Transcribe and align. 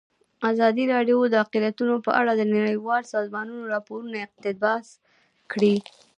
ازادي 0.51 0.83
راډیو 0.93 1.17
د 1.29 1.35
اقلیتونه 1.43 1.93
په 2.05 2.11
اړه 2.19 2.31
د 2.35 2.41
نړیوالو 2.55 3.11
سازمانونو 3.15 3.71
راپورونه 3.73 4.17
اقتباس 4.27 4.85
کړي. 5.51 5.75